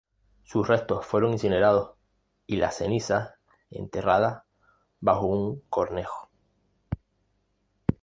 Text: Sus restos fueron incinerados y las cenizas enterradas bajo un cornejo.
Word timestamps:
Sus 0.41 0.67
restos 0.67 1.05
fueron 1.05 1.33
incinerados 1.33 1.91
y 2.47 2.55
las 2.55 2.75
cenizas 2.77 3.35
enterradas 3.69 4.41
bajo 4.99 5.27
un 5.27 5.59
cornejo. 5.69 6.27